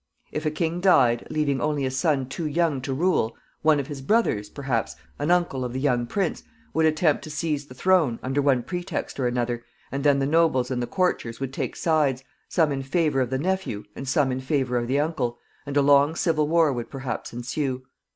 If 0.31 0.47
a 0.47 0.49
king 0.49 0.79
died, 0.81 1.27
leaving 1.29 1.61
only 1.61 1.85
a 1.85 1.91
son 1.91 2.27
too 2.27 2.47
young 2.47 2.81
to 2.81 2.91
rule, 2.91 3.35
one 3.61 3.79
of 3.79 3.85
his 3.85 4.01
brothers, 4.01 4.49
perhaps 4.49 4.95
an 5.19 5.29
uncle 5.29 5.63
of 5.63 5.73
the 5.73 5.79
young 5.79 6.07
prince 6.07 6.41
would 6.73 6.87
attempt 6.87 7.23
to 7.23 7.29
seize 7.29 7.67
the 7.67 7.75
throne, 7.75 8.17
under 8.23 8.41
one 8.41 8.63
pretext 8.63 9.19
or 9.19 9.27
another, 9.27 9.63
and 9.91 10.03
then 10.03 10.17
the 10.17 10.25
nobles 10.25 10.71
and 10.71 10.81
the 10.81 10.87
courtiers 10.87 11.39
would 11.39 11.53
take 11.53 11.75
sides, 11.75 12.23
some 12.49 12.71
in 12.71 12.81
favor 12.81 13.21
of 13.21 13.29
the 13.29 13.37
nephew 13.37 13.83
and 13.95 14.07
some 14.07 14.31
in 14.31 14.39
favor 14.41 14.75
of 14.75 14.87
the 14.87 14.99
uncle, 14.99 15.37
and 15.67 15.77
a 15.77 15.83
long 15.83 16.15
civil 16.15 16.47
war 16.47 16.73
would 16.73 16.89
perhaps 16.89 17.31
ensue. 17.31 17.83